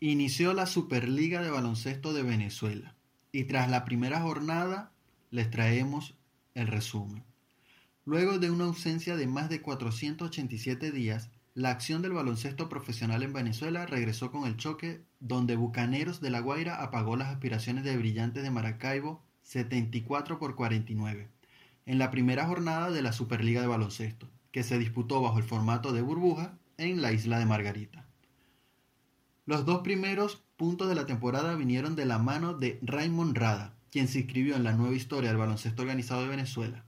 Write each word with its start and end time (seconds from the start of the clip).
Inició 0.00 0.52
la 0.54 0.66
Superliga 0.66 1.40
de 1.40 1.50
Baloncesto 1.50 2.12
de 2.12 2.24
Venezuela 2.24 2.94
y 3.32 3.44
tras 3.44 3.70
la 3.70 3.84
primera 3.84 4.20
jornada 4.20 4.92
les 5.30 5.50
traemos 5.50 6.14
el 6.54 6.66
resumen. 6.66 7.22
Luego 8.04 8.38
de 8.38 8.50
una 8.50 8.64
ausencia 8.64 9.16
de 9.16 9.26
más 9.26 9.48
de 9.48 9.62
487 9.62 10.90
días, 10.90 11.30
la 11.54 11.70
acción 11.70 12.02
del 12.02 12.12
baloncesto 12.12 12.68
profesional 12.68 13.22
en 13.22 13.32
Venezuela 13.32 13.86
regresó 13.86 14.30
con 14.32 14.46
el 14.46 14.56
choque 14.56 15.00
donde 15.20 15.56
Bucaneros 15.56 16.20
de 16.20 16.30
La 16.30 16.40
Guaira 16.40 16.82
apagó 16.82 17.16
las 17.16 17.28
aspiraciones 17.28 17.84
de 17.84 17.96
Brillantes 17.96 18.42
de 18.42 18.50
Maracaibo 18.50 19.22
74 19.44 20.38
por 20.38 20.56
49 20.56 21.28
en 21.86 21.98
la 21.98 22.10
primera 22.10 22.46
jornada 22.46 22.90
de 22.90 23.00
la 23.00 23.12
Superliga 23.12 23.60
de 23.60 23.68
Baloncesto, 23.68 24.28
que 24.50 24.64
se 24.64 24.78
disputó 24.78 25.22
bajo 25.22 25.38
el 25.38 25.44
formato 25.44 25.92
de 25.92 26.02
burbuja 26.02 26.58
en 26.78 27.00
la 27.00 27.12
isla 27.12 27.38
de 27.38 27.46
Margarita. 27.46 28.03
Los 29.46 29.66
dos 29.66 29.80
primeros 29.80 30.42
puntos 30.56 30.88
de 30.88 30.94
la 30.94 31.04
temporada 31.04 31.54
vinieron 31.54 31.96
de 31.96 32.06
la 32.06 32.16
mano 32.16 32.54
de 32.54 32.78
Raymond 32.80 33.36
Rada, 33.36 33.74
quien 33.90 34.08
se 34.08 34.20
inscribió 34.20 34.56
en 34.56 34.64
la 34.64 34.72
nueva 34.72 34.94
historia 34.94 35.28
del 35.28 35.36
baloncesto 35.36 35.82
organizado 35.82 36.22
de 36.22 36.28
Venezuela. 36.28 36.86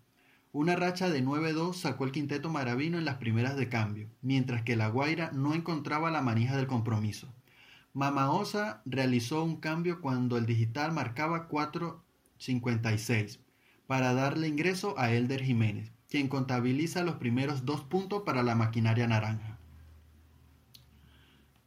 Una 0.52 0.74
racha 0.74 1.11
de 1.11 1.23
9-2 1.23 1.74
sacó 1.74 2.06
el 2.06 2.12
quinteto 2.12 2.48
maravino 2.48 2.97
en 2.97 3.05
las 3.05 3.16
primeras 3.16 3.56
de 3.56 3.69
cambio, 3.69 4.09
mientras 4.23 4.62
que 4.62 4.74
La 4.74 4.88
Guaira 4.88 5.30
no 5.33 5.52
encontraba 5.52 6.11
la 6.11 6.23
manija 6.23 6.56
del 6.56 6.66
compromiso. 6.66 7.30
Mamaosa 7.92 8.80
realizó 8.86 9.45
un 9.45 9.56
cambio 9.56 10.00
cuando 10.00 10.38
el 10.38 10.47
digital 10.47 10.92
marcaba 10.92 11.50
4.56 11.50 13.38
para 13.86 14.14
darle 14.14 14.48
ingreso 14.48 14.98
a 14.98 15.12
Elder 15.12 15.42
Jiménez, 15.42 15.92
quien 16.09 16.28
contabiliza 16.28 17.05
los 17.05 17.16
primeros 17.16 17.66
dos 17.66 17.83
puntos 17.83 18.23
para 18.23 18.42
la 18.42 18.55
maquinaria 18.55 19.06
naranja. 19.06 19.55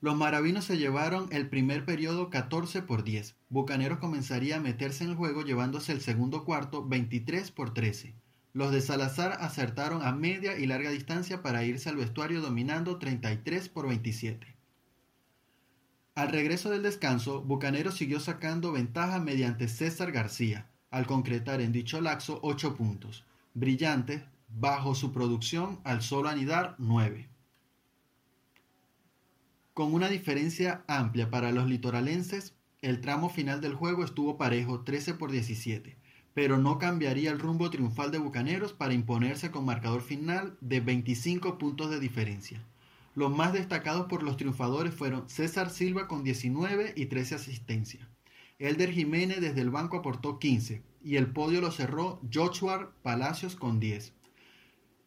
Los 0.01 0.15
maravinos 0.15 0.63
se 0.63 0.77
llevaron 0.77 1.27
el 1.29 1.49
primer 1.49 1.83
periodo 1.83 2.29
14 2.29 2.83
por 2.83 3.03
10. 3.03 3.35
Bucaneros 3.49 3.99
comenzaría 3.99 4.55
a 4.55 4.61
meterse 4.61 5.03
en 5.03 5.09
el 5.09 5.17
juego 5.17 5.43
llevándose 5.43 5.91
el 5.91 5.99
segundo 5.99 6.45
cuarto 6.45 6.87
23 6.87 7.51
por 7.51 7.73
13. 7.73 8.13
Los 8.53 8.71
de 8.71 8.79
Salazar 8.79 9.37
acertaron 9.41 10.01
a 10.01 10.13
media 10.13 10.57
y 10.57 10.67
larga 10.67 10.89
distancia 10.89 11.41
para 11.41 11.65
irse 11.65 11.89
al 11.89 11.97
vestuario 11.97 12.39
dominando 12.39 12.97
33 12.97 13.67
por 13.67 13.89
27. 13.89 14.55
Al 16.15 16.29
regreso 16.29 16.69
del 16.69 16.83
descanso, 16.83 17.41
Bucaneros 17.41 17.95
siguió 17.95 18.21
sacando 18.21 18.71
ventaja 18.71 19.19
mediante 19.19 19.67
César 19.67 20.13
García, 20.13 20.69
al 20.91 21.07
concretar 21.07 21.59
en 21.59 21.73
dicho 21.73 21.99
laxo 21.99 22.39
8 22.41 22.77
puntos. 22.77 23.25
Brillante, 23.53 24.23
bajo 24.47 24.95
su 24.95 25.11
producción, 25.11 25.81
al 25.83 26.01
solo 26.01 26.29
anidar 26.29 26.75
9 26.77 27.27
con 29.79 29.93
una 29.93 30.09
diferencia 30.09 30.83
amplia 30.87 31.29
para 31.29 31.53
los 31.53 31.65
litoralenses, 31.69 32.53
el 32.81 32.99
tramo 32.99 33.29
final 33.29 33.61
del 33.61 33.75
juego 33.75 34.03
estuvo 34.03 34.37
parejo 34.37 34.81
13 34.81 35.13
por 35.13 35.31
17, 35.31 35.95
pero 36.33 36.57
no 36.57 36.79
cambiaría 36.79 37.31
el 37.31 37.39
rumbo 37.39 37.69
triunfal 37.69 38.11
de 38.11 38.17
Bucaneros 38.17 38.73
para 38.73 38.93
imponerse 38.93 39.51
con 39.51 39.63
marcador 39.63 40.01
final 40.01 40.57
de 40.59 40.81
25 40.81 41.57
puntos 41.57 41.89
de 41.91 42.01
diferencia. 42.01 42.61
Los 43.15 43.31
más 43.31 43.53
destacados 43.53 44.07
por 44.07 44.21
los 44.21 44.35
triunfadores 44.35 44.93
fueron 44.93 45.29
César 45.29 45.69
Silva 45.69 46.09
con 46.09 46.25
19 46.25 46.91
y 46.97 47.05
13 47.05 47.35
asistencias. 47.35 48.05
Elder 48.57 48.91
Jiménez 48.91 49.39
desde 49.39 49.61
el 49.61 49.69
banco 49.69 49.99
aportó 49.99 50.39
15 50.39 50.83
y 51.05 51.15
el 51.15 51.31
podio 51.31 51.61
lo 51.61 51.71
cerró 51.71 52.19
Joshua 52.33 52.91
Palacios 53.01 53.55
con 53.55 53.79
10. 53.79 54.11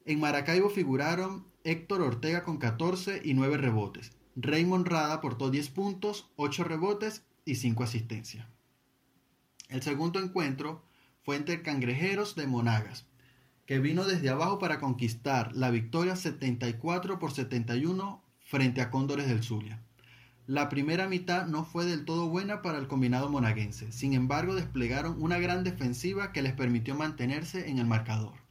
En 0.06 0.18
Maracaibo 0.18 0.70
figuraron 0.70 1.44
Héctor 1.62 2.00
Ortega 2.00 2.42
con 2.42 2.56
14 2.56 3.20
y 3.22 3.34
9 3.34 3.58
rebotes, 3.58 4.12
Raymond 4.36 4.86
Rada 4.86 5.14
aportó 5.14 5.50
10 5.50 5.68
puntos, 5.70 6.30
8 6.36 6.64
rebotes 6.64 7.24
y 7.44 7.56
5 7.56 7.84
asistencias. 7.84 8.46
El 9.68 9.82
segundo 9.82 10.20
encuentro 10.20 10.82
fue 11.22 11.36
entre 11.36 11.62
Cangrejeros 11.62 12.34
de 12.34 12.46
Monagas, 12.46 13.06
que 13.66 13.78
vino 13.78 14.04
desde 14.04 14.30
abajo 14.30 14.58
para 14.58 14.80
conquistar 14.80 15.54
la 15.54 15.70
victoria 15.70 16.16
74 16.16 17.18
por 17.18 17.32
71 17.32 18.22
frente 18.40 18.80
a 18.80 18.90
Cóndores 18.90 19.28
del 19.28 19.42
Zulia. 19.42 19.82
La 20.46 20.68
primera 20.68 21.08
mitad 21.08 21.46
no 21.46 21.64
fue 21.64 21.84
del 21.84 22.04
todo 22.04 22.28
buena 22.28 22.62
para 22.62 22.78
el 22.78 22.88
combinado 22.88 23.30
monaguense, 23.30 23.92
sin 23.92 24.12
embargo 24.12 24.54
desplegaron 24.54 25.22
una 25.22 25.38
gran 25.38 25.62
defensiva 25.62 26.32
que 26.32 26.42
les 26.42 26.52
permitió 26.52 26.96
mantenerse 26.96 27.70
en 27.70 27.78
el 27.78 27.86
marcador. 27.86 28.41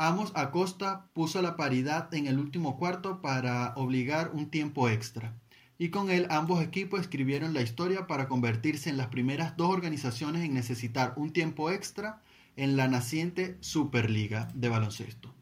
Amos 0.00 0.30
Acosta 0.36 1.10
puso 1.12 1.42
la 1.42 1.56
paridad 1.56 2.14
en 2.14 2.28
el 2.28 2.38
último 2.38 2.78
cuarto 2.78 3.20
para 3.20 3.74
obligar 3.74 4.30
un 4.32 4.48
tiempo 4.48 4.88
extra, 4.88 5.34
y 5.76 5.88
con 5.88 6.08
él 6.08 6.28
ambos 6.30 6.62
equipos 6.62 7.00
escribieron 7.00 7.52
la 7.52 7.62
historia 7.62 8.06
para 8.06 8.28
convertirse 8.28 8.90
en 8.90 8.96
las 8.96 9.08
primeras 9.08 9.56
dos 9.56 9.70
organizaciones 9.70 10.44
en 10.44 10.54
necesitar 10.54 11.14
un 11.16 11.32
tiempo 11.32 11.72
extra 11.72 12.22
en 12.54 12.76
la 12.76 12.86
naciente 12.86 13.58
Superliga 13.58 14.46
de 14.54 14.68
baloncesto. 14.68 15.34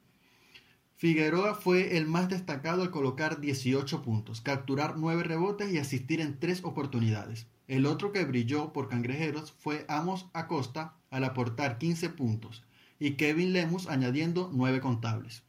Figueroa 0.94 1.54
fue 1.54 1.98
el 1.98 2.06
más 2.06 2.30
destacado 2.30 2.80
al 2.80 2.90
colocar 2.90 3.42
18 3.42 4.00
puntos, 4.00 4.40
capturar 4.40 4.96
9 4.96 5.22
rebotes 5.22 5.70
y 5.70 5.76
asistir 5.76 6.22
en 6.22 6.40
3 6.40 6.64
oportunidades. 6.64 7.46
El 7.68 7.84
otro 7.84 8.10
que 8.10 8.24
brilló 8.24 8.72
por 8.72 8.88
cangrejeros 8.88 9.52
fue 9.52 9.84
Amos 9.86 10.30
Acosta 10.32 10.94
al 11.10 11.24
aportar 11.24 11.76
15 11.76 12.08
puntos, 12.08 12.65
y 12.98 13.12
Kevin 13.12 13.52
Lemus 13.52 13.88
añadiendo 13.88 14.50
nueve 14.52 14.80
contables. 14.80 15.44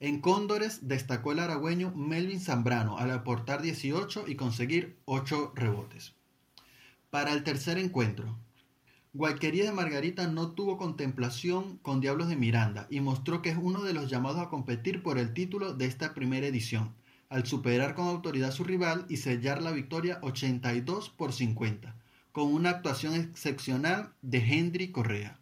En 0.00 0.20
Cóndores 0.20 0.88
destacó 0.88 1.30
el 1.30 1.38
aragüeño 1.38 1.92
Melvin 1.94 2.40
Zambrano 2.40 2.98
al 2.98 3.12
aportar 3.12 3.62
18 3.62 4.24
y 4.26 4.34
conseguir 4.34 4.98
8 5.04 5.52
rebotes. 5.54 6.14
Para 7.10 7.32
el 7.32 7.44
tercer 7.44 7.78
encuentro, 7.78 8.36
Guayquería 9.14 9.64
de 9.64 9.72
Margarita 9.72 10.26
no 10.26 10.52
tuvo 10.52 10.78
contemplación 10.78 11.76
con 11.82 12.00
Diablos 12.00 12.28
de 12.28 12.36
Miranda 12.36 12.86
y 12.88 13.00
mostró 13.00 13.42
que 13.42 13.50
es 13.50 13.58
uno 13.60 13.82
de 13.82 13.92
los 13.92 14.10
llamados 14.10 14.40
a 14.40 14.48
competir 14.48 15.02
por 15.02 15.18
el 15.18 15.34
título 15.34 15.74
de 15.74 15.84
esta 15.84 16.14
primera 16.14 16.46
edición, 16.46 16.94
al 17.28 17.46
superar 17.46 17.94
con 17.94 18.08
autoridad 18.08 18.48
a 18.48 18.52
su 18.52 18.64
rival 18.64 19.04
y 19.08 19.18
sellar 19.18 19.62
la 19.62 19.70
victoria 19.70 20.18
82 20.22 21.10
por 21.10 21.32
50, 21.32 21.94
con 22.32 22.52
una 22.52 22.70
actuación 22.70 23.14
excepcional 23.14 24.14
de 24.22 24.38
Henry 24.38 24.90
Correa. 24.90 25.38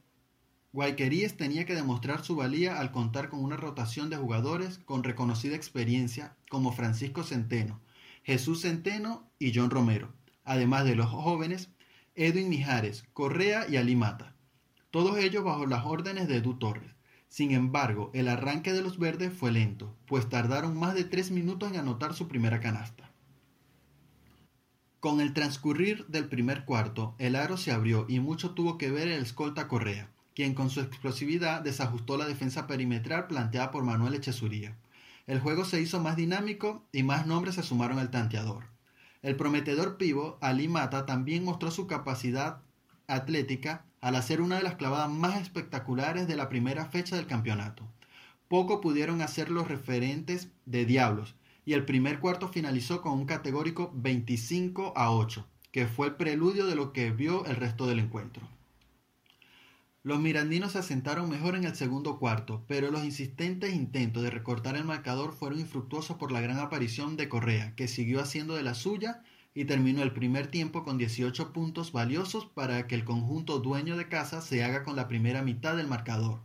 Guayqueríes 0.72 1.36
tenía 1.36 1.66
que 1.66 1.74
demostrar 1.74 2.24
su 2.24 2.36
valía 2.36 2.78
al 2.78 2.92
contar 2.92 3.28
con 3.28 3.42
una 3.42 3.56
rotación 3.56 4.08
de 4.08 4.16
jugadores 4.16 4.78
con 4.78 5.02
reconocida 5.02 5.56
experiencia 5.56 6.36
como 6.48 6.72
Francisco 6.72 7.24
Centeno, 7.24 7.80
Jesús 8.22 8.62
Centeno 8.62 9.28
y 9.38 9.52
John 9.52 9.70
Romero, 9.70 10.12
además 10.44 10.84
de 10.84 10.94
los 10.94 11.10
jóvenes 11.10 11.70
Edwin 12.14 12.48
Mijares, 12.48 13.04
Correa 13.12 13.66
y 13.68 13.78
Ali 13.78 13.96
Mata, 13.96 14.36
todos 14.90 15.18
ellos 15.18 15.44
bajo 15.44 15.66
las 15.66 15.86
órdenes 15.86 16.28
de 16.28 16.36
Edu 16.36 16.58
Torres. 16.58 16.94
Sin 17.28 17.52
embargo, 17.52 18.10
el 18.12 18.28
arranque 18.28 18.72
de 18.72 18.82
los 18.82 18.98
verdes 18.98 19.32
fue 19.32 19.52
lento, 19.52 19.96
pues 20.06 20.28
tardaron 20.28 20.76
más 20.76 20.94
de 20.94 21.04
tres 21.04 21.30
minutos 21.30 21.70
en 21.70 21.78
anotar 21.78 22.12
su 22.14 22.26
primera 22.26 22.58
canasta. 22.58 23.12
Con 24.98 25.20
el 25.20 25.32
transcurrir 25.32 26.06
del 26.08 26.28
primer 26.28 26.64
cuarto, 26.64 27.14
el 27.18 27.36
aro 27.36 27.56
se 27.56 27.70
abrió 27.70 28.04
y 28.08 28.18
mucho 28.18 28.50
tuvo 28.50 28.78
que 28.78 28.90
ver 28.90 29.08
el 29.08 29.22
escolta 29.22 29.68
Correa, 29.68 30.10
quien 30.34 30.54
con 30.54 30.70
su 30.70 30.80
explosividad 30.80 31.60
desajustó 31.60 32.16
la 32.16 32.26
defensa 32.26 32.66
perimetral 32.66 33.26
planteada 33.26 33.70
por 33.70 33.84
Manuel 33.84 34.14
Echesuría. 34.14 34.76
El 35.26 35.40
juego 35.40 35.64
se 35.64 35.80
hizo 35.80 36.00
más 36.00 36.16
dinámico 36.16 36.84
y 36.92 37.02
más 37.02 37.26
nombres 37.26 37.54
se 37.54 37.62
sumaron 37.62 37.98
al 37.98 38.10
tanteador. 38.10 38.64
El 39.22 39.36
prometedor 39.36 39.96
pivo, 39.96 40.38
Ali 40.40 40.66
Mata, 40.66 41.04
también 41.04 41.44
mostró 41.44 41.70
su 41.70 41.86
capacidad 41.86 42.62
atlética 43.06 43.84
al 44.00 44.16
hacer 44.16 44.40
una 44.40 44.56
de 44.56 44.62
las 44.62 44.76
clavadas 44.76 45.10
más 45.10 45.40
espectaculares 45.40 46.26
de 46.26 46.36
la 46.36 46.48
primera 46.48 46.86
fecha 46.86 47.16
del 47.16 47.26
campeonato. 47.26 47.86
Poco 48.48 48.80
pudieron 48.80 49.20
hacer 49.20 49.50
los 49.50 49.68
referentes 49.68 50.48
de 50.64 50.86
Diablos, 50.86 51.34
y 51.64 51.74
el 51.74 51.84
primer 51.84 52.18
cuarto 52.18 52.48
finalizó 52.48 53.02
con 53.02 53.12
un 53.12 53.26
categórico 53.26 53.92
25 53.94 54.94
a 54.96 55.12
8, 55.12 55.46
que 55.70 55.86
fue 55.86 56.08
el 56.08 56.16
preludio 56.16 56.66
de 56.66 56.74
lo 56.74 56.92
que 56.92 57.10
vio 57.10 57.44
el 57.44 57.56
resto 57.56 57.86
del 57.86 57.98
encuentro. 57.98 58.48
Los 60.02 60.18
mirandinos 60.18 60.72
se 60.72 60.78
asentaron 60.78 61.28
mejor 61.28 61.56
en 61.56 61.64
el 61.64 61.76
segundo 61.76 62.18
cuarto, 62.18 62.64
pero 62.66 62.90
los 62.90 63.04
insistentes 63.04 63.74
intentos 63.74 64.22
de 64.22 64.30
recortar 64.30 64.74
el 64.74 64.84
marcador 64.84 65.34
fueron 65.34 65.60
infructuosos 65.60 66.16
por 66.16 66.32
la 66.32 66.40
gran 66.40 66.58
aparición 66.58 67.18
de 67.18 67.28
Correa, 67.28 67.74
que 67.76 67.86
siguió 67.86 68.22
haciendo 68.22 68.54
de 68.54 68.62
la 68.62 68.72
suya 68.72 69.22
y 69.52 69.66
terminó 69.66 70.02
el 70.02 70.14
primer 70.14 70.46
tiempo 70.46 70.84
con 70.84 70.96
18 70.96 71.52
puntos 71.52 71.92
valiosos 71.92 72.46
para 72.46 72.86
que 72.86 72.94
el 72.94 73.04
conjunto 73.04 73.58
dueño 73.58 73.98
de 73.98 74.08
casa 74.08 74.40
se 74.40 74.64
haga 74.64 74.84
con 74.84 74.96
la 74.96 75.06
primera 75.06 75.42
mitad 75.42 75.76
del 75.76 75.86
marcador, 75.86 76.40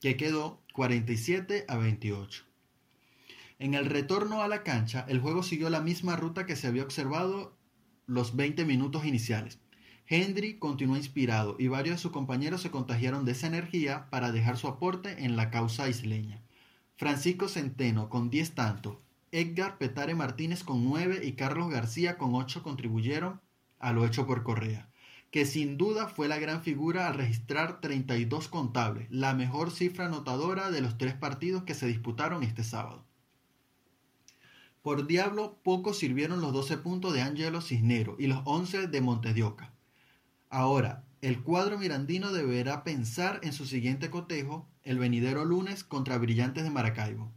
que 0.00 0.16
quedó 0.16 0.62
47 0.72 1.66
a 1.68 1.76
28. 1.76 2.44
En 3.58 3.74
el 3.74 3.84
retorno 3.84 4.40
a 4.40 4.48
la 4.48 4.62
cancha, 4.62 5.04
el 5.08 5.20
juego 5.20 5.42
siguió 5.42 5.68
la 5.68 5.82
misma 5.82 6.16
ruta 6.16 6.46
que 6.46 6.56
se 6.56 6.68
había 6.68 6.84
observado 6.84 7.54
los 8.06 8.34
20 8.34 8.64
minutos 8.64 9.04
iniciales 9.04 9.58
Henry 10.10 10.54
continuó 10.54 10.96
inspirado 10.96 11.56
y 11.58 11.68
varios 11.68 11.96
de 11.96 12.02
sus 12.02 12.12
compañeros 12.12 12.62
se 12.62 12.70
contagiaron 12.70 13.26
de 13.26 13.32
esa 13.32 13.46
energía 13.46 14.08
para 14.08 14.32
dejar 14.32 14.56
su 14.56 14.66
aporte 14.66 15.26
en 15.26 15.36
la 15.36 15.50
causa 15.50 15.86
isleña. 15.90 16.40
Francisco 16.96 17.46
Centeno, 17.46 18.08
con 18.08 18.30
10 18.30 18.54
tantos, 18.54 18.96
Edgar 19.32 19.76
Petare 19.76 20.14
Martínez 20.14 20.64
con 20.64 20.82
9 20.82 21.20
y 21.26 21.32
Carlos 21.32 21.68
García 21.68 22.16
con 22.16 22.34
8 22.34 22.62
contribuyeron 22.62 23.42
a 23.80 23.92
lo 23.92 24.06
hecho 24.06 24.26
por 24.26 24.44
Correa, 24.44 24.88
que 25.30 25.44
sin 25.44 25.76
duda 25.76 26.08
fue 26.08 26.26
la 26.26 26.38
gran 26.38 26.62
figura 26.62 27.06
al 27.06 27.14
registrar 27.14 27.82
32 27.82 28.48
contables, 28.48 29.08
la 29.10 29.34
mejor 29.34 29.70
cifra 29.70 30.06
anotadora 30.06 30.70
de 30.70 30.80
los 30.80 30.96
tres 30.96 31.12
partidos 31.12 31.64
que 31.64 31.74
se 31.74 31.86
disputaron 31.86 32.42
este 32.42 32.64
sábado. 32.64 33.04
Por 34.80 35.06
diablo, 35.06 35.58
poco 35.62 35.92
sirvieron 35.92 36.40
los 36.40 36.54
12 36.54 36.78
puntos 36.78 37.12
de 37.12 37.20
Angelo 37.20 37.60
Cisnero 37.60 38.16
y 38.18 38.26
los 38.26 38.40
11 38.46 38.86
de 38.86 39.00
Montedioca. 39.02 39.74
Ahora, 40.50 41.04
el 41.20 41.42
cuadro 41.42 41.78
mirandino 41.78 42.32
deberá 42.32 42.84
pensar 42.84 43.40
en 43.42 43.52
su 43.52 43.66
siguiente 43.66 44.08
cotejo 44.08 44.66
el 44.82 44.98
venidero 44.98 45.44
lunes 45.44 45.84
contra 45.84 46.16
Brillantes 46.16 46.64
de 46.64 46.70
Maracaibo. 46.70 47.30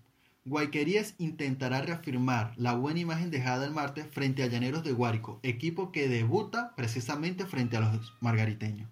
Guayquerías 0.46 1.16
intentará 1.18 1.81
reafirmar 1.81 2.54
la 2.58 2.74
buena 2.74 3.00
imagen 3.00 3.30
dejada 3.30 3.66
el 3.66 3.72
martes 3.72 4.08
frente 4.12 4.44
a 4.44 4.48
Llaneros 4.48 4.84
de 4.84 4.94
Guárico, 4.94 5.40
equipo 5.44 5.92
que 5.92 6.08
debuta 6.08 6.74
precisamente 6.75 7.46
frente 7.46 7.78
a 7.78 7.81
los 7.81 8.13
margariteños. 8.22 8.90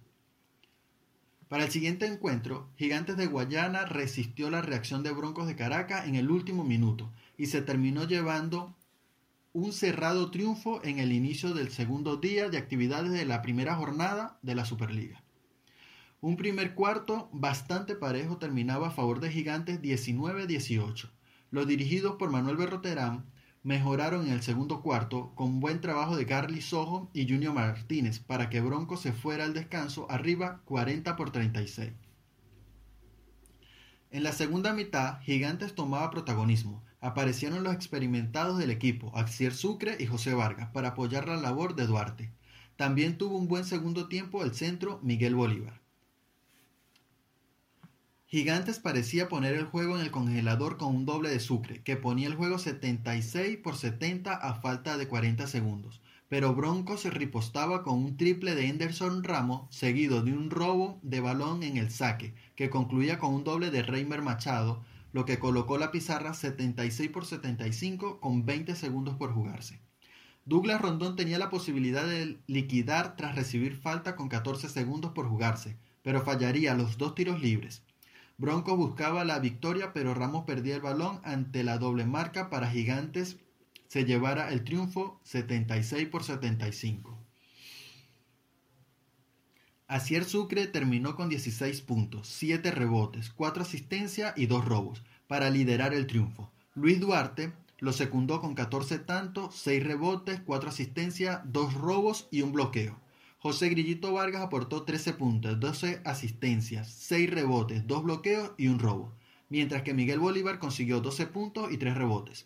Para 1.47 1.63
el 1.63 1.71
siguiente 1.71 2.05
encuentro, 2.05 2.69
Gigantes 2.75 3.17
de 3.17 3.25
Guayana 3.25 3.85
resistió 3.85 4.51
la 4.51 4.61
reacción 4.61 5.01
de 5.01 5.11
Broncos 5.11 5.47
de 5.47 5.55
Caracas 5.55 6.07
en 6.07 6.15
el 6.15 6.29
último 6.29 6.63
minuto 6.63 7.11
y 7.37 7.47
se 7.47 7.63
terminó 7.63 8.05
llevando 8.05 8.75
un 9.51 9.73
cerrado 9.73 10.29
triunfo 10.29 10.79
en 10.83 10.99
el 10.99 11.11
inicio 11.11 11.55
del 11.55 11.69
segundo 11.71 12.17
día 12.17 12.49
de 12.49 12.57
actividades 12.59 13.11
de 13.11 13.25
la 13.25 13.41
primera 13.41 13.75
jornada 13.75 14.37
de 14.43 14.53
la 14.53 14.63
Superliga. 14.63 15.23
Un 16.21 16.37
primer 16.37 16.75
cuarto 16.75 17.29
bastante 17.33 17.95
parejo 17.95 18.37
terminaba 18.37 18.89
a 18.89 18.91
favor 18.91 19.19
de 19.19 19.31
Gigantes 19.31 19.81
19-18. 19.81 21.09
Los 21.49 21.65
dirigidos 21.65 22.17
por 22.17 22.29
Manuel 22.29 22.57
Berroterán 22.57 23.25
mejoraron 23.63 24.27
en 24.27 24.33
el 24.33 24.43
segundo 24.43 24.83
cuarto 24.83 25.33
con 25.33 25.59
buen 25.59 25.81
trabajo 25.81 26.15
de 26.15 26.27
Carly 26.27 26.61
Sojo 26.61 27.09
y 27.13 27.27
Junior 27.27 27.53
Martínez 27.53 28.19
para 28.19 28.49
que 28.49 28.61
Bronco 28.61 28.97
se 28.97 29.13
fuera 29.13 29.45
al 29.45 29.53
descanso 29.53 30.05
arriba 30.11 30.61
40 30.65 31.15
por 31.15 31.31
36. 31.31 31.91
En 34.11 34.23
la 34.23 34.31
segunda 34.31 34.73
mitad, 34.73 35.21
Gigantes 35.21 35.73
tomaba 35.73 36.11
protagonismo, 36.11 36.83
aparecieron 37.01 37.63
los 37.63 37.73
experimentados 37.73 38.57
del 38.57 38.71
equipo, 38.71 39.11
Axier 39.15 39.53
Sucre 39.53 39.97
y 39.99 40.05
José 40.05 40.33
Vargas, 40.33 40.69
para 40.71 40.89
apoyar 40.89 41.27
la 41.27 41.37
labor 41.37 41.75
de 41.75 41.87
Duarte. 41.87 42.31
También 42.75 43.17
tuvo 43.17 43.37
un 43.37 43.47
buen 43.47 43.65
segundo 43.65 44.07
tiempo 44.07 44.43
el 44.43 44.53
centro 44.53 44.99
Miguel 45.03 45.35
Bolívar. 45.35 45.79
Gigantes 48.31 48.77
parecía 48.77 49.27
poner 49.27 49.55
el 49.55 49.65
juego 49.65 49.95
en 49.95 50.03
el 50.03 50.11
congelador 50.11 50.77
con 50.77 50.95
un 50.95 51.05
doble 51.05 51.29
de 51.29 51.39
Sucre, 51.39 51.81
que 51.81 51.97
ponía 51.97 52.27
el 52.27 52.35
juego 52.35 52.59
76 52.59 53.57
por 53.57 53.75
70 53.75 54.33
a 54.33 54.53
falta 54.53 54.97
de 54.97 55.07
40 55.07 55.47
segundos. 55.47 55.99
Pero 56.27 56.53
Bronco 56.53 56.95
se 56.97 57.09
ripostaba 57.09 57.81
con 57.81 57.97
un 57.97 58.17
triple 58.17 58.53
de 58.53 58.67
Henderson 58.67 59.23
Ramos, 59.23 59.63
seguido 59.75 60.21
de 60.21 60.33
un 60.33 60.51
robo 60.51 60.99
de 61.01 61.21
balón 61.21 61.63
en 61.63 61.77
el 61.77 61.89
saque, 61.89 62.35
que 62.55 62.69
concluía 62.69 63.17
con 63.17 63.33
un 63.33 63.43
doble 63.43 63.71
de 63.71 63.81
Reimer 63.81 64.21
Machado, 64.21 64.83
lo 65.11 65.25
que 65.25 65.39
colocó 65.39 65.77
la 65.77 65.91
pizarra 65.91 66.33
76 66.33 67.09
por 67.09 67.25
75 67.25 68.19
con 68.19 68.45
20 68.45 68.75
segundos 68.75 69.15
por 69.15 69.33
jugarse. 69.33 69.79
Douglas 70.45 70.81
Rondón 70.81 71.15
tenía 71.15 71.37
la 71.37 71.49
posibilidad 71.49 72.05
de 72.05 72.39
liquidar 72.47 73.15
tras 73.15 73.35
recibir 73.35 73.75
falta 73.75 74.15
con 74.15 74.29
14 74.29 74.69
segundos 74.69 75.11
por 75.11 75.27
jugarse, 75.27 75.77
pero 76.01 76.21
fallaría 76.21 76.73
los 76.73 76.97
dos 76.97 77.15
tiros 77.15 77.41
libres. 77.41 77.83
Bronco 78.37 78.77
buscaba 78.77 79.25
la 79.25 79.39
victoria, 79.39 79.93
pero 79.93 80.13
Ramos 80.13 80.45
perdía 80.45 80.75
el 80.75 80.81
balón 80.81 81.19
ante 81.23 81.63
la 81.63 81.77
doble 81.77 82.05
marca 82.05 82.49
para 82.49 82.69
Gigantes 82.69 83.37
se 83.89 84.05
llevara 84.05 84.51
el 84.51 84.63
triunfo 84.63 85.19
76 85.23 86.07
por 86.09 86.23
75. 86.23 87.18
Asier 89.89 90.23
Sucre 90.23 90.67
terminó 90.67 91.15
con 91.15 91.29
16 91.29 91.81
puntos, 91.81 92.27
7 92.27 92.69
rebotes, 92.69 93.31
4 93.31 93.63
asistencias 93.63 94.37
y 94.37 94.45
2 94.45 94.63
robos 94.63 95.01
para 95.27 95.49
liderar 95.49 95.95
el 95.95 96.05
triunfo. 96.05 96.51
Luis 96.75 96.99
Duarte 96.99 97.53
lo 97.79 97.91
secundó 97.91 98.39
con 98.39 98.53
14 98.53 98.99
tantos, 98.99 99.55
6 99.55 99.83
rebotes, 99.83 100.41
4 100.45 100.69
asistencias, 100.69 101.41
2 101.45 101.73
robos 101.73 102.27
y 102.29 102.43
un 102.43 102.51
bloqueo. 102.51 102.99
José 103.39 103.69
Grillito 103.69 104.13
Vargas 104.13 104.43
aportó 104.43 104.83
13 104.83 105.13
puntos, 105.13 105.59
12 105.59 106.03
asistencias, 106.05 106.87
6 106.91 107.27
rebotes, 107.27 107.87
2 107.87 108.03
bloqueos 108.03 108.51
y 108.57 108.67
un 108.67 108.77
robo, 108.77 109.11
mientras 109.49 109.81
que 109.81 109.95
Miguel 109.95 110.19
Bolívar 110.19 110.59
consiguió 110.59 111.01
12 111.01 111.25
puntos 111.25 111.71
y 111.71 111.77
3 111.77 111.97
rebotes. 111.97 112.45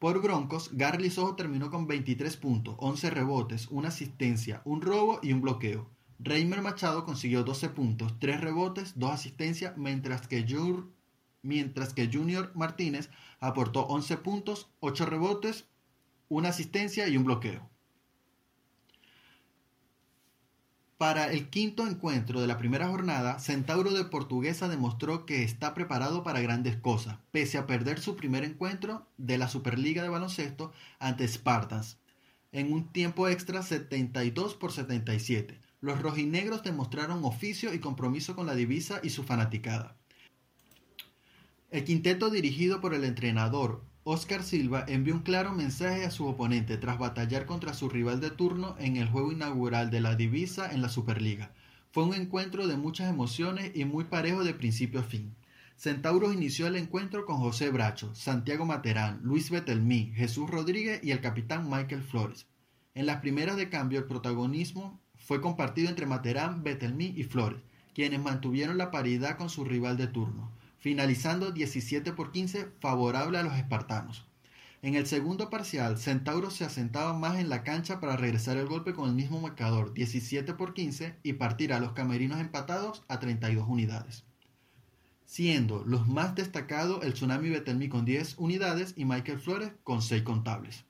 Por 0.00 0.20
Broncos, 0.20 0.70
Garly 0.72 1.10
Sojo 1.10 1.36
terminó 1.36 1.70
con 1.70 1.86
23 1.86 2.36
puntos, 2.36 2.74
11 2.78 3.10
rebotes, 3.10 3.68
una 3.68 3.90
asistencia, 3.90 4.60
un 4.64 4.82
robo 4.82 5.20
y 5.22 5.32
un 5.32 5.40
bloqueo. 5.40 5.88
Reimer 6.22 6.60
Machado 6.60 7.06
consiguió 7.06 7.44
12 7.44 7.70
puntos, 7.70 8.18
3 8.18 8.42
rebotes, 8.42 8.98
2 8.98 9.10
asistencias, 9.10 9.78
mientras 9.78 10.28
que, 10.28 10.44
mientras 11.40 11.94
que 11.94 12.10
Junior 12.12 12.52
Martínez 12.54 13.08
aportó 13.38 13.86
11 13.86 14.18
puntos, 14.18 14.68
8 14.80 15.06
rebotes, 15.06 15.64
una 16.28 16.50
asistencia 16.50 17.08
y 17.08 17.16
un 17.16 17.24
bloqueo. 17.24 17.70
Para 20.98 21.32
el 21.32 21.48
quinto 21.48 21.86
encuentro 21.86 22.42
de 22.42 22.46
la 22.46 22.58
primera 22.58 22.88
jornada, 22.88 23.38
Centauro 23.38 23.90
de 23.94 24.04
Portuguesa 24.04 24.68
demostró 24.68 25.24
que 25.24 25.42
está 25.42 25.72
preparado 25.72 26.22
para 26.22 26.42
grandes 26.42 26.76
cosas, 26.76 27.16
pese 27.30 27.56
a 27.56 27.66
perder 27.66 27.98
su 27.98 28.16
primer 28.16 28.44
encuentro 28.44 29.06
de 29.16 29.38
la 29.38 29.48
Superliga 29.48 30.02
de 30.02 30.10
Baloncesto 30.10 30.70
ante 30.98 31.26
Spartans, 31.26 31.96
en 32.52 32.70
un 32.74 32.92
tiempo 32.92 33.26
extra 33.26 33.62
72 33.62 34.54
por 34.54 34.70
77 34.70 35.69
los 35.80 36.00
rojinegros 36.00 36.62
demostraron 36.62 37.24
oficio 37.24 37.72
y 37.72 37.78
compromiso 37.78 38.34
con 38.36 38.46
la 38.46 38.54
divisa 38.54 39.00
y 39.02 39.10
su 39.10 39.22
fanaticada. 39.22 39.96
El 41.70 41.84
quinteto 41.84 42.30
dirigido 42.30 42.80
por 42.80 42.94
el 42.94 43.04
entrenador 43.04 43.84
Oscar 44.02 44.42
Silva 44.42 44.84
envió 44.88 45.14
un 45.14 45.22
claro 45.22 45.52
mensaje 45.52 46.04
a 46.04 46.10
su 46.10 46.26
oponente 46.26 46.78
tras 46.78 46.98
batallar 46.98 47.46
contra 47.46 47.74
su 47.74 47.88
rival 47.88 48.20
de 48.20 48.30
turno 48.30 48.74
en 48.78 48.96
el 48.96 49.08
juego 49.08 49.30
inaugural 49.30 49.90
de 49.90 50.00
la 50.00 50.16
divisa 50.16 50.72
en 50.72 50.82
la 50.82 50.88
Superliga. 50.88 51.52
Fue 51.92 52.04
un 52.04 52.14
encuentro 52.14 52.66
de 52.66 52.76
muchas 52.76 53.10
emociones 53.10 53.72
y 53.74 53.84
muy 53.84 54.04
parejo 54.04 54.42
de 54.42 54.54
principio 54.54 55.00
a 55.00 55.02
fin. 55.02 55.34
Centauros 55.76 56.34
inició 56.34 56.66
el 56.66 56.76
encuentro 56.76 57.24
con 57.24 57.36
José 57.38 57.70
Bracho, 57.70 58.14
Santiago 58.14 58.64
Materán, 58.64 59.20
Luis 59.22 59.50
Betelmí, 59.50 60.12
Jesús 60.14 60.48
Rodríguez 60.48 61.00
y 61.02 61.10
el 61.10 61.20
capitán 61.20 61.68
Michael 61.70 62.02
Flores. 62.02 62.46
En 62.94 63.06
las 63.06 63.20
primeras 63.20 63.56
de 63.56 63.68
cambio 63.68 63.98
el 63.98 64.06
protagonismo 64.06 65.00
fue 65.30 65.40
compartido 65.40 65.88
entre 65.88 66.06
Materán, 66.06 66.64
Betelmí 66.64 67.14
y 67.16 67.22
Flores, 67.22 67.60
quienes 67.94 68.18
mantuvieron 68.18 68.76
la 68.76 68.90
paridad 68.90 69.36
con 69.36 69.48
su 69.48 69.64
rival 69.64 69.96
de 69.96 70.08
turno, 70.08 70.50
finalizando 70.80 71.52
17 71.52 72.12
por 72.14 72.32
15 72.32 72.66
favorable 72.80 73.38
a 73.38 73.44
los 73.44 73.54
espartanos. 73.54 74.26
En 74.82 74.96
el 74.96 75.06
segundo 75.06 75.48
parcial, 75.48 75.98
Centauro 75.98 76.50
se 76.50 76.64
asentaba 76.64 77.12
más 77.12 77.38
en 77.38 77.48
la 77.48 77.62
cancha 77.62 78.00
para 78.00 78.16
regresar 78.16 78.56
el 78.56 78.66
golpe 78.66 78.92
con 78.92 79.08
el 79.08 79.14
mismo 79.14 79.40
marcador, 79.40 79.94
17 79.94 80.52
por 80.54 80.74
15, 80.74 81.14
y 81.22 81.34
partir 81.34 81.72
a 81.72 81.78
los 81.78 81.92
camerinos 81.92 82.40
empatados 82.40 83.04
a 83.06 83.20
32 83.20 83.68
unidades. 83.68 84.24
Siendo 85.26 85.84
los 85.84 86.08
más 86.08 86.34
destacados 86.34 87.04
el 87.04 87.12
Tsunami 87.12 87.50
Betelmí 87.50 87.88
con 87.88 88.04
10 88.04 88.34
unidades 88.38 88.94
y 88.96 89.04
Michael 89.04 89.38
Flores 89.38 89.70
con 89.84 90.02
6 90.02 90.24
contables. 90.24 90.89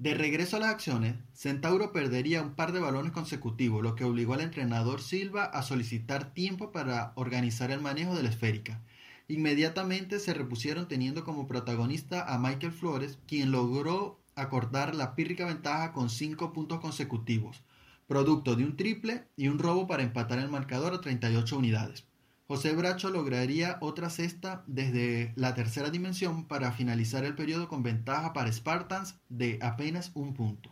De 0.00 0.14
regreso 0.14 0.56
a 0.56 0.60
las 0.60 0.70
acciones, 0.70 1.16
Centauro 1.34 1.92
perdería 1.92 2.40
un 2.40 2.54
par 2.54 2.72
de 2.72 2.80
balones 2.80 3.12
consecutivos, 3.12 3.82
lo 3.82 3.96
que 3.96 4.04
obligó 4.04 4.32
al 4.32 4.40
entrenador 4.40 5.02
Silva 5.02 5.44
a 5.44 5.60
solicitar 5.60 6.32
tiempo 6.32 6.72
para 6.72 7.12
organizar 7.16 7.70
el 7.70 7.82
manejo 7.82 8.14
de 8.14 8.22
la 8.22 8.30
esférica. 8.30 8.80
Inmediatamente 9.28 10.18
se 10.18 10.32
repusieron 10.32 10.88
teniendo 10.88 11.22
como 11.22 11.46
protagonista 11.46 12.32
a 12.32 12.38
Michael 12.38 12.72
Flores, 12.72 13.18
quien 13.26 13.50
logró 13.50 14.18
acortar 14.36 14.94
la 14.94 15.14
pírrica 15.14 15.44
ventaja 15.44 15.92
con 15.92 16.08
cinco 16.08 16.54
puntos 16.54 16.80
consecutivos, 16.80 17.62
producto 18.08 18.56
de 18.56 18.64
un 18.64 18.78
triple 18.78 19.26
y 19.36 19.48
un 19.48 19.58
robo 19.58 19.86
para 19.86 20.02
empatar 20.02 20.38
el 20.38 20.48
marcador 20.48 20.94
a 20.94 21.02
38 21.02 21.58
unidades. 21.58 22.09
José 22.50 22.74
Bracho 22.74 23.10
lograría 23.10 23.78
otra 23.80 24.10
cesta 24.10 24.64
desde 24.66 25.32
la 25.36 25.54
tercera 25.54 25.88
dimensión 25.88 26.48
para 26.48 26.72
finalizar 26.72 27.24
el 27.24 27.36
periodo 27.36 27.68
con 27.68 27.84
ventaja 27.84 28.32
para 28.32 28.50
Spartans 28.50 29.14
de 29.28 29.60
apenas 29.62 30.10
un 30.14 30.34
punto. 30.34 30.68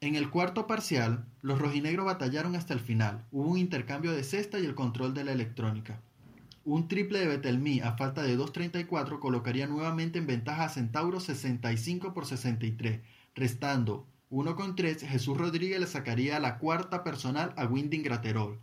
En 0.00 0.14
el 0.14 0.30
cuarto 0.30 0.66
parcial, 0.66 1.26
los 1.42 1.58
rojinegros 1.58 2.06
batallaron 2.06 2.56
hasta 2.56 2.72
el 2.72 2.80
final. 2.80 3.26
Hubo 3.30 3.50
un 3.50 3.58
intercambio 3.58 4.12
de 4.12 4.24
cesta 4.24 4.58
y 4.58 4.64
el 4.64 4.74
control 4.74 5.12
de 5.12 5.24
la 5.24 5.32
electrónica. 5.32 6.00
Un 6.64 6.88
triple 6.88 7.18
de 7.18 7.26
Betelmí 7.26 7.80
a 7.80 7.92
falta 7.92 8.22
de 8.22 8.38
2.34 8.38 9.18
colocaría 9.18 9.66
nuevamente 9.66 10.18
en 10.18 10.26
ventaja 10.26 10.64
a 10.64 10.70
Centauro 10.70 11.20
65 11.20 12.14
por 12.14 12.24
63, 12.24 13.02
restando 13.34 14.06
1 14.30 14.56
con 14.56 14.76
3, 14.76 15.02
Jesús 15.02 15.36
Rodríguez 15.36 15.78
le 15.78 15.86
sacaría 15.86 16.40
la 16.40 16.56
cuarta 16.56 17.04
personal 17.04 17.52
a 17.58 17.66
Winding 17.66 18.02
Graterol. 18.02 18.62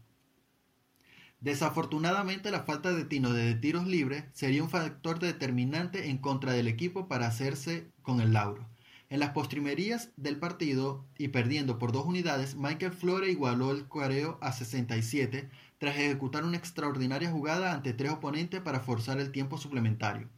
Desafortunadamente 1.41 2.51
la 2.51 2.63
falta 2.65 2.93
de 2.93 3.03
tino 3.03 3.33
de 3.33 3.55
tiros 3.55 3.87
libres 3.87 4.25
sería 4.31 4.61
un 4.61 4.69
factor 4.69 5.17
determinante 5.17 6.11
en 6.11 6.19
contra 6.19 6.53
del 6.53 6.67
equipo 6.67 7.07
para 7.07 7.25
hacerse 7.25 7.91
con 8.03 8.21
el 8.21 8.31
lauro. 8.31 8.69
En 9.09 9.19
las 9.19 9.31
postrimerías 9.31 10.11
del 10.17 10.37
partido 10.37 11.03
y 11.17 11.29
perdiendo 11.29 11.79
por 11.79 11.91
dos 11.91 12.05
unidades, 12.05 12.55
Michael 12.55 12.91
Flore 12.91 13.31
igualó 13.31 13.71
el 13.71 13.85
cuareo 13.85 14.37
a 14.39 14.51
67 14.51 15.49
tras 15.79 15.97
ejecutar 15.97 16.45
una 16.45 16.57
extraordinaria 16.57 17.31
jugada 17.31 17.73
ante 17.73 17.93
tres 17.93 18.11
oponentes 18.11 18.61
para 18.61 18.81
forzar 18.81 19.19
el 19.19 19.31
tiempo 19.31 19.57
suplementario, 19.57 20.29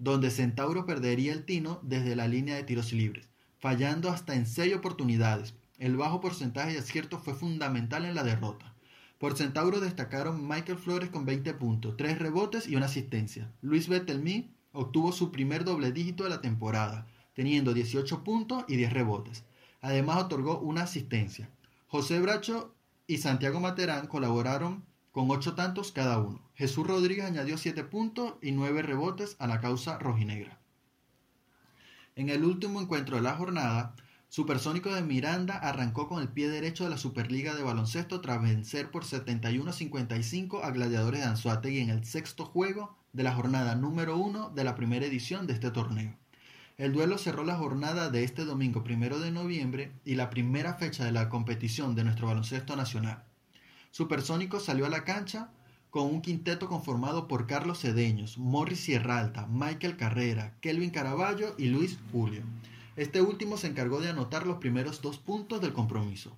donde 0.00 0.32
Centauro 0.32 0.86
perdería 0.86 1.32
el 1.34 1.44
tino 1.44 1.78
desde 1.84 2.16
la 2.16 2.26
línea 2.26 2.56
de 2.56 2.64
tiros 2.64 2.92
libres, 2.92 3.28
fallando 3.60 4.10
hasta 4.10 4.34
en 4.34 4.44
seis 4.44 4.74
oportunidades. 4.74 5.54
El 5.78 5.96
bajo 5.96 6.20
porcentaje 6.20 6.72
de 6.72 6.80
acierto 6.80 7.20
fue 7.20 7.34
fundamental 7.34 8.04
en 8.04 8.16
la 8.16 8.24
derrota. 8.24 8.74
Por 9.18 9.36
Centauro 9.36 9.80
destacaron 9.80 10.46
Michael 10.46 10.78
Flores 10.78 11.10
con 11.10 11.24
20 11.24 11.52
puntos, 11.54 11.96
3 11.96 12.20
rebotes 12.20 12.68
y 12.68 12.76
una 12.76 12.86
asistencia. 12.86 13.52
Luis 13.62 13.88
Bettelmy 13.88 14.54
obtuvo 14.72 15.10
su 15.10 15.32
primer 15.32 15.64
doble 15.64 15.90
dígito 15.90 16.22
de 16.22 16.30
la 16.30 16.40
temporada, 16.40 17.04
teniendo 17.34 17.74
18 17.74 18.22
puntos 18.22 18.64
y 18.68 18.76
10 18.76 18.92
rebotes. 18.92 19.44
Además 19.80 20.18
otorgó 20.18 20.60
una 20.60 20.82
asistencia. 20.82 21.50
José 21.88 22.20
Bracho 22.20 22.74
y 23.08 23.18
Santiago 23.18 23.58
Materán 23.58 24.06
colaboraron 24.06 24.84
con 25.10 25.28
8 25.28 25.56
tantos 25.56 25.90
cada 25.90 26.18
uno. 26.18 26.40
Jesús 26.54 26.86
Rodríguez 26.86 27.24
añadió 27.24 27.58
7 27.58 27.82
puntos 27.82 28.34
y 28.40 28.52
9 28.52 28.82
rebotes 28.82 29.34
a 29.40 29.48
la 29.48 29.60
causa 29.60 29.98
rojinegra. 29.98 30.60
En 32.14 32.28
el 32.28 32.44
último 32.44 32.80
encuentro 32.80 33.16
de 33.16 33.22
la 33.22 33.34
jornada, 33.34 33.96
Supersónico 34.30 34.94
de 34.94 35.00
Miranda 35.00 35.56
arrancó 35.56 36.06
con 36.06 36.20
el 36.20 36.28
pie 36.28 36.50
derecho 36.50 36.84
de 36.84 36.90
la 36.90 36.98
Superliga 36.98 37.54
de 37.54 37.62
Baloncesto 37.62 38.20
tras 38.20 38.42
vencer 38.42 38.90
por 38.90 39.04
71-55 39.04 40.62
a 40.62 40.70
Gladiadores 40.70 41.20
de 41.20 41.26
Anzuategui 41.26 41.80
en 41.80 41.88
el 41.88 42.04
sexto 42.04 42.44
juego 42.44 42.94
de 43.14 43.22
la 43.22 43.34
jornada 43.34 43.74
número 43.74 44.18
uno 44.18 44.50
de 44.50 44.64
la 44.64 44.74
primera 44.74 45.06
edición 45.06 45.46
de 45.46 45.54
este 45.54 45.70
torneo. 45.70 46.14
El 46.76 46.92
duelo 46.92 47.16
cerró 47.16 47.42
la 47.42 47.56
jornada 47.56 48.10
de 48.10 48.22
este 48.22 48.44
domingo 48.44 48.84
primero 48.84 49.18
de 49.18 49.30
noviembre 49.30 49.92
y 50.04 50.14
la 50.14 50.28
primera 50.28 50.74
fecha 50.74 51.06
de 51.06 51.12
la 51.12 51.30
competición 51.30 51.94
de 51.94 52.04
nuestro 52.04 52.26
baloncesto 52.26 52.76
nacional. 52.76 53.24
Supersónico 53.92 54.60
salió 54.60 54.84
a 54.84 54.90
la 54.90 55.04
cancha 55.04 55.48
con 55.88 56.04
un 56.04 56.20
quinteto 56.20 56.68
conformado 56.68 57.28
por 57.28 57.46
Carlos 57.46 57.80
Cedeños, 57.80 58.36
Morris 58.36 58.80
Sierralta, 58.80 59.46
Michael 59.46 59.96
Carrera, 59.96 60.54
Kelvin 60.60 60.90
Caraballo 60.90 61.54
y 61.56 61.68
Luis 61.68 61.98
Julio. 62.12 62.42
Este 62.98 63.22
último 63.22 63.56
se 63.58 63.68
encargó 63.68 64.00
de 64.00 64.08
anotar 64.08 64.44
los 64.44 64.56
primeros 64.56 65.00
dos 65.02 65.18
puntos 65.18 65.60
del 65.60 65.72
compromiso. 65.72 66.36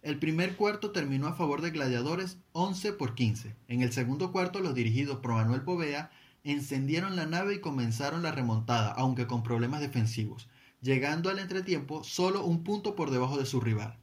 El 0.00 0.18
primer 0.18 0.56
cuarto 0.56 0.90
terminó 0.90 1.26
a 1.26 1.34
favor 1.34 1.60
de 1.60 1.70
Gladiadores 1.70 2.38
11 2.52 2.94
por 2.94 3.14
15. 3.14 3.54
En 3.68 3.82
el 3.82 3.92
segundo 3.92 4.32
cuarto, 4.32 4.60
los 4.60 4.74
dirigidos 4.74 5.18
por 5.18 5.32
Manuel 5.32 5.60
Povea 5.60 6.10
encendieron 6.44 7.14
la 7.14 7.26
nave 7.26 7.56
y 7.56 7.60
comenzaron 7.60 8.22
la 8.22 8.32
remontada, 8.32 8.92
aunque 8.92 9.26
con 9.26 9.42
problemas 9.42 9.82
defensivos, 9.82 10.48
llegando 10.80 11.28
al 11.28 11.40
entretiempo 11.40 12.02
solo 12.02 12.42
un 12.46 12.64
punto 12.64 12.96
por 12.96 13.10
debajo 13.10 13.36
de 13.36 13.44
su 13.44 13.60
rival, 13.60 13.98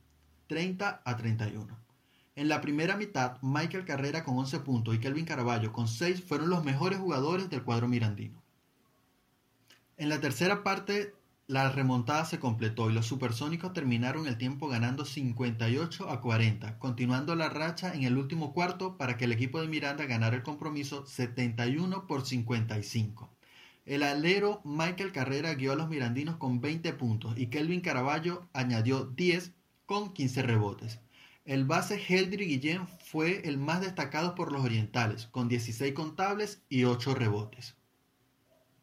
30 0.45 1.01
a 1.03 1.17
31. 1.17 1.75
En 2.35 2.47
la 2.47 2.61
primera 2.61 2.97
mitad, 2.97 3.41
Michael 3.41 3.83
Carrera 3.83 4.23
con 4.23 4.37
11 4.37 4.59
puntos 4.59 4.93
y 4.93 4.99
Kelvin 4.99 5.25
Caraballo 5.25 5.73
con 5.73 5.87
6 5.87 6.23
fueron 6.23 6.51
los 6.51 6.63
mejores 6.63 6.99
jugadores 6.99 7.49
del 7.49 7.63
cuadro 7.63 7.87
mirandino. 7.87 8.43
En 9.99 10.09
la 10.09 10.21
tercera 10.21 10.63
parte, 10.63 11.15
la 11.47 11.71
remontada 11.71 12.23
se 12.23 12.37
completó 12.39 12.91
y 12.91 12.93
los 12.93 13.07
supersónicos 13.07 13.73
terminaron 13.73 14.27
el 14.27 14.37
tiempo 14.37 14.67
ganando 14.67 15.05
58 15.05 16.09
a 16.11 16.21
40, 16.21 16.77
continuando 16.77 17.35
la 17.35 17.49
racha 17.49 17.95
en 17.95 18.03
el 18.03 18.15
último 18.15 18.53
cuarto 18.53 18.95
para 18.95 19.17
que 19.17 19.25
el 19.25 19.31
equipo 19.31 19.59
de 19.59 19.67
Miranda 19.67 20.05
ganara 20.05 20.35
el 20.35 20.43
compromiso 20.43 21.07
71 21.07 22.05
por 22.05 22.23
55. 22.27 23.27
El 23.87 24.03
alero 24.03 24.61
Michael 24.63 25.11
Carrera 25.11 25.55
guió 25.55 25.71
a 25.71 25.75
los 25.75 25.89
mirandinos 25.89 26.37
con 26.37 26.61
20 26.61 26.93
puntos 26.93 27.33
y 27.35 27.47
Kelvin 27.47 27.81
Caraballo 27.81 28.47
añadió 28.53 29.05
10 29.05 29.51
con 29.87 30.13
15 30.13 30.43
rebotes. 30.43 30.99
El 31.43 31.65
base 31.65 31.99
Heldry 32.07 32.45
Guillén 32.45 32.87
fue 32.87 33.41
el 33.47 33.57
más 33.57 33.81
destacado 33.81 34.35
por 34.35 34.51
los 34.51 34.63
orientales, 34.63 35.25
con 35.25 35.47
16 35.47 35.95
contables 35.95 36.61
y 36.69 36.83
8 36.83 37.15
rebotes. 37.15 37.77